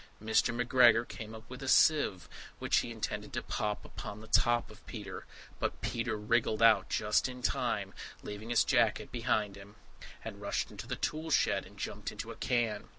[0.19, 0.51] Mr.
[0.59, 4.83] McGregor came up with a sieve, which he intended to pop upon the top of
[4.87, 5.27] Peter;
[5.59, 7.93] but Peter wriggled out just in time,
[8.23, 9.75] leaving his jacket behind him.
[10.25, 12.87] And rushed into the toolshed, and jumped into a can.